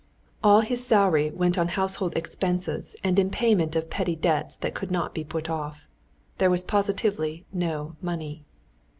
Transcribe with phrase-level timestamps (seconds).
[0.43, 4.89] All his salary went on household expenses and in payment of petty debts that could
[4.89, 5.85] not be put off.
[6.39, 8.43] There was positively no money.